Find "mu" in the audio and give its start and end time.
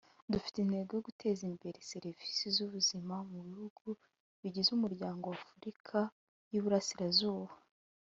3.31-3.39